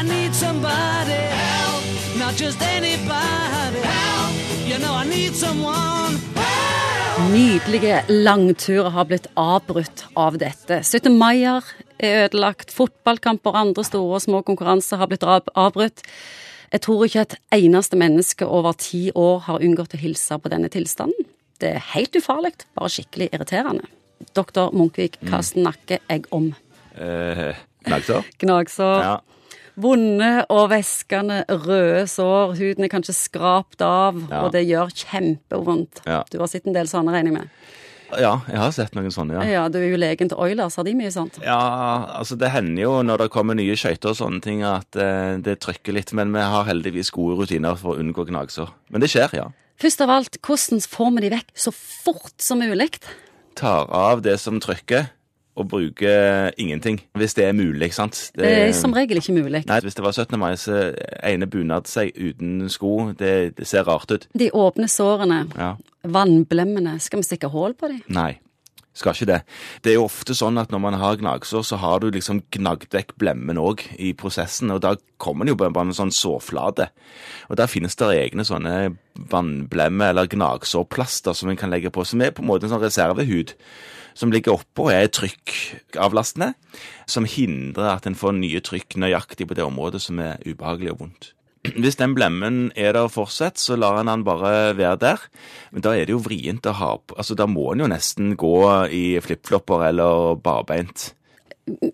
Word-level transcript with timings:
I 0.00 0.02
need 0.02 0.34
somebody 0.34 1.12
help, 1.12 1.84
not 2.18 2.34
just 2.34 2.62
anybody 2.62 3.80
help. 3.84 4.32
You 4.66 4.78
know 4.78 4.94
I 4.94 5.04
need 5.04 5.34
someone 5.34 6.16
help. 6.34 7.32
Nydelige 7.32 8.04
langturer 8.08 8.88
har 8.90 9.04
blitt 9.04 9.26
avbrutt 9.36 10.06
av 10.16 10.38
dette. 10.40 10.78
17. 10.82 11.12
maier 11.20 11.60
er 11.98 12.24
ødelagt, 12.24 12.72
fotballkamper 12.72 13.52
og 13.52 13.58
andre 13.60 13.84
store 13.84 14.16
og 14.16 14.24
små 14.24 14.40
konkurranser 14.46 15.02
har 15.02 15.10
blitt 15.10 15.26
avbrutt. 15.28 16.00
Jeg 16.72 16.80
tror 16.86 17.04
ikke 17.04 17.26
et 17.26 17.36
eneste 17.58 17.98
menneske 18.00 18.48
over 18.48 18.72
ti 18.80 19.10
år 19.12 19.42
har 19.50 19.60
unngått 19.60 19.98
å 19.98 20.00
hilse 20.00 20.38
på 20.40 20.48
denne 20.48 20.72
tilstanden. 20.72 21.28
Det 21.60 21.74
er 21.74 21.88
helt 21.92 22.16
ufarlig, 22.16 22.54
bare 22.72 22.88
skikkelig 22.88 23.34
irriterende. 23.34 23.84
Doktor 24.32 24.72
Munkvik, 24.72 25.20
hva 25.28 25.42
snakker 25.44 26.00
jeg 26.08 26.24
om? 26.32 26.54
Eh, 26.96 27.52
Gnagsår? 27.84 28.32
Gnagsår. 28.40 29.04
Ja. 29.04 29.18
Vonde 29.76 30.46
og 30.50 30.70
væskende 30.72 31.44
røde 31.48 32.06
sår. 32.10 32.56
Huden 32.58 32.84
er 32.84 32.88
kanskje 32.92 33.14
skrapt 33.14 33.80
av, 33.82 34.18
Ja. 34.30 34.42
og 34.44 34.52
det 34.52 34.66
gjør 34.66 34.90
kjempevondt. 34.92 36.02
Ja. 36.06 36.24
Du 36.30 36.38
har 36.40 36.46
sett 36.48 36.66
en 36.66 36.72
del 36.74 36.86
sånne, 36.86 37.12
regner 37.12 37.30
jeg 37.32 37.38
med? 37.40 37.48
ja, 38.18 38.40
jeg 38.48 38.58
har 38.58 38.72
sett 38.74 38.94
noen 38.98 39.12
sånne, 39.14 39.36
ja. 39.38 39.42
Ja, 39.62 39.68
du 39.70 39.78
er 39.78 39.88
jo 39.92 39.96
legen 39.96 40.28
til 40.28 40.36
Oilers, 40.36 40.74
har 40.74 40.82
de 40.82 40.94
mye 40.98 41.12
sånt? 41.14 41.38
Ja, 41.44 42.06
altså 42.18 42.36
det 42.36 42.50
hender 42.50 42.82
jo 42.82 43.02
når 43.06 43.18
det 43.18 43.28
kommer 43.30 43.54
nye 43.54 43.76
skøyter 43.78 44.10
og 44.10 44.16
sånne 44.18 44.42
ting 44.42 44.64
at 44.66 44.96
eh, 44.98 45.36
det 45.38 45.60
trykker 45.62 45.94
litt, 45.94 46.10
men 46.12 46.32
vi 46.34 46.40
har 46.42 46.64
heldigvis 46.66 47.12
gode 47.14 47.38
rutiner 47.38 47.76
for 47.78 47.94
å 47.94 48.00
unngå 48.02 48.26
gnagsår. 48.26 48.68
Men 48.90 49.00
det 49.00 49.10
skjer, 49.12 49.30
ja. 49.38 49.46
Først 49.78 50.00
av 50.02 50.10
alt, 50.10 50.40
hvordan 50.42 50.82
får 50.82 51.14
vi 51.14 51.20
de 51.28 51.30
vekk 51.36 51.52
så 51.54 51.70
fort 51.72 52.34
som 52.42 52.58
mulig? 52.58 52.90
Tar 53.54 53.86
av 53.94 54.22
det 54.26 54.40
som 54.42 54.58
trykker, 54.58 55.06
og 55.60 55.68
bruker 55.70 56.50
ingenting. 56.60 56.98
Hvis 57.18 57.34
det 57.38 57.44
er 57.48 57.52
mulig, 57.56 57.90
ikke 57.90 57.98
sant. 58.00 58.20
Det 58.36 58.50
er 58.50 58.72
som 58.76 58.92
regel 58.96 59.20
ikke 59.20 59.36
mulig. 59.36 59.62
Nei, 59.68 59.80
hvis 59.84 59.94
det 59.98 60.04
var 60.04 60.12
17. 60.16 60.38
mai, 60.40 60.54
så 60.60 60.80
ene 61.26 61.46
bunad 61.50 61.86
seg 61.90 62.12
uten 62.16 62.68
sko, 62.72 63.12
det, 63.18 63.56
det 63.60 63.66
ser 63.70 63.84
rart 63.88 64.10
ut. 64.10 64.26
De 64.36 64.50
åpne 64.56 64.88
sårene, 64.90 65.44
Ja. 65.58 65.74
vannblemmene, 66.04 66.98
skal 67.00 67.20
vi 67.22 67.28
stikke 67.28 67.50
hull 67.52 67.74
på 67.78 67.88
de? 67.92 68.00
Nei, 68.12 68.38
skal 68.96 69.14
ikke 69.14 69.28
det. 69.30 69.38
Det 69.84 69.92
er 69.92 69.98
jo 69.98 70.06
ofte 70.08 70.34
sånn 70.36 70.58
at 70.60 70.72
når 70.74 70.82
man 70.82 70.96
har 70.98 71.18
gnagsår, 71.20 71.62
så 71.66 71.78
har 71.80 72.02
du 72.02 72.08
liksom 72.10 72.42
gnagd 72.54 72.90
vekk 72.94 73.14
blemmen 73.22 73.60
òg 73.60 73.84
i 74.02 74.12
prosessen, 74.18 74.72
og 74.74 74.82
da 74.84 74.96
kommer 75.20 75.46
det 75.46 75.54
jo 75.54 75.60
bare 75.60 75.86
en 75.86 75.96
sånn 75.96 76.12
sårflate. 76.14 76.90
Og 77.48 77.60
der 77.60 77.70
finnes 77.70 77.96
det 78.00 78.10
egne 78.16 78.46
sånne 78.46 78.74
vannblemmer 79.30 80.12
eller 80.12 80.30
gnagsårplaster 80.30 81.36
som 81.36 81.52
en 81.52 81.60
kan 81.60 81.72
legge 81.72 81.92
på, 81.94 82.04
som 82.04 82.22
er 82.24 82.34
på 82.34 82.44
en 82.44 82.50
måte 82.50 82.66
en 82.66 82.74
sånn 82.74 82.84
reservehud. 82.84 83.54
Som 84.18 84.32
ligger 84.34 84.58
oppå 84.58 84.88
og 84.88 84.92
er 84.92 85.06
trykkavlastende, 85.14 86.52
som 87.08 87.28
hindrer 87.30 87.92
at 87.94 88.08
en 88.10 88.18
får 88.18 88.34
nye 88.40 88.60
trykk 88.66 88.98
nøyaktig 88.98 89.46
på 89.46 89.56
det 89.56 89.62
området 89.64 90.02
som 90.02 90.18
er 90.18 90.42
ubehagelig 90.42 90.96
og 90.96 91.04
vondt. 91.04 91.30
Hvis 91.82 91.98
den 92.00 92.14
blemmen 92.16 92.70
er 92.78 92.94
der 92.96 93.10
fortsatt, 93.12 93.60
så 93.60 93.76
lar 93.76 93.98
en 94.00 94.08
den 94.08 94.24
bare 94.24 94.72
være 94.78 94.96
der. 95.02 95.24
Men 95.74 95.84
da 95.84 95.92
er 95.92 96.08
det 96.08 96.14
jo 96.14 96.22
vrient 96.24 96.64
å 96.66 96.72
ha 96.78 96.94
på 96.96 97.18
Altså, 97.20 97.36
da 97.36 97.46
må 97.50 97.72
en 97.74 97.84
jo 97.84 97.88
nesten 97.90 98.34
gå 98.40 98.54
i 98.88 99.04
flipflopper 99.20 99.84
eller 99.90 100.38
barbeint. 100.40 101.10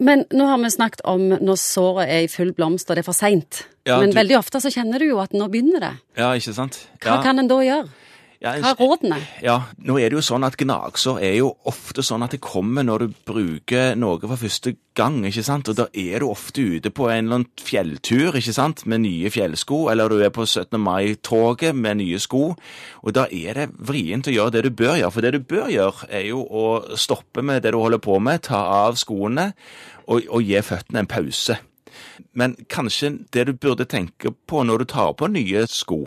Men 0.00 0.22
nå 0.32 0.46
har 0.48 0.60
vi 0.62 0.70
snakket 0.72 1.02
om 1.10 1.26
når 1.34 1.58
såret 1.60 2.08
er 2.08 2.24
i 2.24 2.30
full 2.32 2.52
blomst 2.56 2.88
og 2.88 2.96
det 2.96 3.02
er 3.02 3.08
for 3.10 3.18
seint. 3.18 3.64
Ja, 3.86 3.98
Men 4.00 4.10
du- 4.10 4.16
veldig 4.16 4.38
ofte 4.38 4.62
så 4.62 4.70
kjenner 4.72 5.02
du 5.02 5.10
jo 5.10 5.18
at 5.20 5.34
nå 5.34 5.48
begynner 5.50 5.82
det. 5.82 5.94
Ja, 6.16 6.30
ikke 6.32 6.54
sant? 6.54 6.86
Hva 7.02 7.18
ja. 7.18 7.22
kan 7.22 7.38
en 7.38 7.50
da 7.50 7.58
gjøre? 7.60 7.88
Ja, 8.46 8.54
Hva 8.62 8.72
er 8.72 8.78
rådene? 8.80 9.18
Ja, 9.44 9.56
nå 9.82 9.98
er 9.98 10.10
det 10.10 10.18
jo 10.18 10.24
sånn 10.24 10.46
at 10.46 10.56
gnagsår 10.60 11.20
er 11.24 11.36
jo 11.40 11.52
ofte 11.68 12.04
sånn 12.06 12.24
at 12.26 12.36
det 12.36 12.42
kommer 12.44 12.86
når 12.86 13.04
du 13.04 13.16
bruker 13.28 13.96
noe 13.98 14.20
for 14.22 14.38
første 14.40 14.76
gang, 14.96 15.18
ikke 15.28 15.44
sant? 15.44 15.68
Og 15.70 15.76
da 15.78 15.88
er 15.92 16.22
du 16.22 16.28
ofte 16.30 16.62
ute 16.62 16.92
på 16.94 17.10
en 17.10 17.26
eller 17.26 17.40
annen 17.40 17.64
fjelltur, 17.66 18.38
ikke 18.38 18.54
sant? 18.56 18.84
Med 18.88 19.04
nye 19.04 19.32
fjellsko, 19.32 19.86
eller 19.92 20.12
du 20.12 20.22
er 20.24 20.32
på 20.34 20.46
17. 20.46 20.78
mai-toget 20.80 21.76
med 21.76 22.00
nye 22.00 22.20
sko. 22.22 22.44
Og 23.02 23.16
da 23.16 23.26
er 23.28 23.60
det 23.60 23.68
vrient 23.76 24.30
å 24.30 24.34
gjøre 24.34 24.56
det 24.56 24.66
du 24.68 24.72
bør 24.78 24.96
gjøre, 25.00 25.14
for 25.14 25.26
det 25.26 25.34
du 25.36 25.40
bør 25.44 25.70
gjøre 25.72 26.10
er 26.10 26.28
jo 26.30 26.42
å 26.46 26.66
stoppe 26.96 27.44
med 27.44 27.64
det 27.64 27.74
du 27.74 27.80
holder 27.82 28.02
på 28.02 28.20
med, 28.22 28.46
ta 28.48 28.62
av 28.86 29.00
skoene 29.00 29.50
og, 30.06 30.22
og 30.30 30.44
gi 30.46 30.62
føttene 30.64 31.04
en 31.04 31.10
pause. 31.10 31.58
Men 32.36 32.54
kanskje 32.68 33.12
det 33.32 33.46
du 33.48 33.52
burde 33.56 33.88
tenke 33.88 34.32
på 34.48 34.62
når 34.64 34.84
du 34.84 34.90
tar 34.92 35.12
på 35.18 35.28
nye 35.32 35.64
sko, 35.70 36.02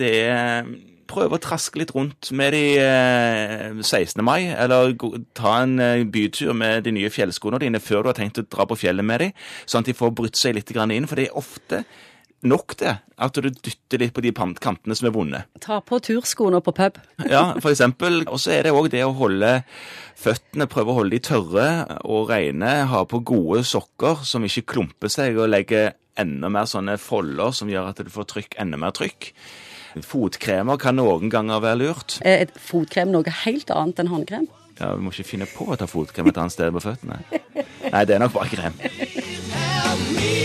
det 0.00 0.10
er 0.24 0.68
prøve 1.10 1.38
å 1.38 1.42
traske 1.42 1.80
litt 1.80 1.92
rundt 1.96 2.30
med 2.36 2.54
de 2.56 2.62
eh, 2.80 3.82
16. 3.82 4.22
mai, 4.24 4.50
eller 4.50 4.94
ta 5.36 5.58
en 5.62 5.76
eh, 5.82 6.06
bytur 6.08 6.54
med 6.56 6.86
de 6.86 6.94
nye 6.96 7.12
fjellskoene 7.12 7.60
dine 7.62 7.82
før 7.82 8.04
du 8.04 8.10
har 8.12 8.18
tenkt 8.18 8.42
å 8.42 8.46
dra 8.48 8.66
på 8.68 8.78
fjellet 8.84 9.06
med 9.06 9.24
de, 9.24 9.30
sånn 9.64 9.84
at 9.84 9.92
de 9.92 9.96
får 9.98 10.16
brutt 10.16 10.40
seg 10.40 10.58
litt 10.58 10.74
inn, 10.74 11.08
for 11.10 11.20
det 11.20 11.28
er 11.28 11.38
ofte 11.38 11.84
nok 12.44 12.76
det, 12.80 12.92
at 13.24 13.38
du 13.40 13.48
dytter 13.48 14.02
litt 14.02 14.14
på 14.14 14.22
de 14.24 14.32
kantene 14.34 14.96
som 14.96 15.08
er 15.08 15.14
vonde. 15.14 15.40
Ta 15.64 15.80
på 15.84 15.98
turskoene 16.04 16.60
på 16.64 16.74
pub. 16.76 17.00
Ja, 17.32 17.54
for 17.56 17.72
eksempel. 17.72 18.22
Og 18.28 18.40
så 18.42 18.54
er 18.56 18.66
det 18.66 18.74
òg 18.76 18.90
det 18.92 19.04
å 19.06 19.14
holde 19.16 19.62
føttene, 20.20 20.68
prøve 20.70 20.92
å 20.92 20.98
holde 21.00 21.16
de 21.16 21.24
tørre 21.24 21.68
og 22.04 22.30
rene, 22.32 22.74
ha 22.90 23.04
på 23.08 23.22
gode 23.24 23.64
sokker 23.66 24.24
som 24.28 24.44
ikke 24.46 24.66
klumper 24.74 25.12
seg, 25.12 25.38
og 25.40 25.50
legge 25.52 25.94
enda 26.20 26.50
mer 26.52 26.68
sånne 26.70 26.98
folder 27.00 27.54
som 27.56 27.70
gjør 27.70 27.90
at 27.90 28.04
du 28.04 28.12
får 28.12 28.28
trykk, 28.34 28.58
enda 28.62 28.78
mer 28.80 28.94
trykk. 28.94 29.32
Fotkremer 30.02 30.76
kan 30.82 30.96
noen 30.98 31.30
ganger 31.30 31.60
være 31.62 31.78
lurt. 31.84 32.18
Er 32.26 32.46
fotkrem 32.58 33.12
noe 33.14 33.30
helt 33.44 33.70
annet 33.70 34.02
enn 34.02 34.10
håndkrem? 34.10 34.48
Ja, 34.80 34.94
Vi 34.96 35.04
må 35.06 35.12
ikke 35.14 35.28
finne 35.28 35.46
på 35.46 35.68
å 35.70 35.76
ta 35.78 35.86
fotkrem 35.86 36.26
et 36.32 36.38
annet 36.40 36.52
sted 36.56 36.72
på 36.74 36.82
føttene. 36.82 37.20
Nei, 37.92 38.04
det 38.08 38.16
er 38.16 38.24
nok 38.24 38.34
bare 38.34 38.50
krem. 38.50 38.74
Help 39.54 40.08
me 40.16 40.43